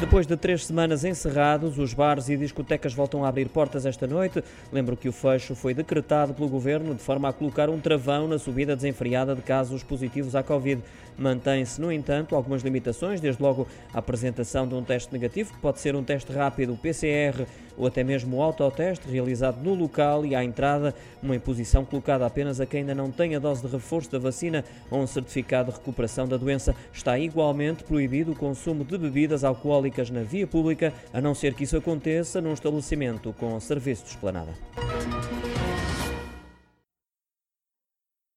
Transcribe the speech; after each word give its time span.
Depois 0.00 0.28
de 0.28 0.36
três 0.36 0.64
semanas 0.64 1.04
encerrados, 1.04 1.76
os 1.76 1.92
bares 1.92 2.28
e 2.28 2.36
discotecas 2.36 2.94
voltam 2.94 3.24
a 3.24 3.28
abrir 3.28 3.48
portas 3.48 3.84
esta 3.84 4.06
noite. 4.06 4.44
Lembro 4.72 4.96
que 4.96 5.08
o 5.08 5.12
fecho 5.12 5.56
foi 5.56 5.74
decretado 5.74 6.32
pelo 6.32 6.48
governo 6.48 6.94
de 6.94 7.02
forma 7.02 7.28
a 7.28 7.32
colocar 7.32 7.68
um 7.68 7.80
travão 7.80 8.28
na 8.28 8.38
subida 8.38 8.76
desenfreada 8.76 9.34
de 9.34 9.42
casos 9.42 9.82
positivos 9.82 10.36
à 10.36 10.42
Covid. 10.42 10.80
Mantém-se, 11.18 11.80
no 11.80 11.90
entanto, 11.90 12.36
algumas 12.36 12.62
limitações, 12.62 13.20
desde 13.20 13.42
logo 13.42 13.66
a 13.92 13.98
apresentação 13.98 14.68
de 14.68 14.74
um 14.76 14.84
teste 14.84 15.12
negativo, 15.12 15.52
que 15.52 15.58
pode 15.58 15.80
ser 15.80 15.96
um 15.96 16.04
teste 16.04 16.32
rápido 16.32 16.78
PCR 16.80 17.44
ou 17.76 17.86
até 17.86 18.04
mesmo 18.04 18.36
o 18.36 18.42
autoteste 18.42 19.08
realizado 19.08 19.60
no 19.62 19.74
local 19.74 20.24
e 20.24 20.34
à 20.34 20.44
entrada, 20.44 20.94
uma 21.20 21.34
imposição 21.34 21.84
colocada 21.84 22.24
apenas 22.24 22.60
a 22.60 22.66
quem 22.66 22.80
ainda 22.80 22.94
não 22.94 23.10
tem 23.10 23.34
a 23.34 23.38
dose 23.40 23.62
de 23.62 23.72
reforço 23.72 24.10
da 24.10 24.18
vacina 24.18 24.64
ou 24.90 25.00
um 25.00 25.06
certificado 25.08 25.70
de 25.72 25.78
recuperação 25.78 26.26
da 26.26 26.36
doença. 26.36 26.74
Está 26.92 27.18
igualmente 27.18 27.82
proibido 27.82 28.32
o 28.32 28.36
consumo 28.36 28.84
de 28.84 28.96
bebidas 28.96 29.42
alcoólicas 29.42 29.87
na 30.10 30.22
via 30.22 30.46
pública, 30.46 30.92
a 31.12 31.20
não 31.20 31.34
ser 31.34 31.54
que 31.54 31.64
isso 31.64 31.76
aconteça 31.76 32.40
num 32.40 32.52
estabelecimento 32.52 33.34
com 33.38 33.58
serviço 33.60 34.04
de 34.04 34.10
esplanada. 34.10 34.52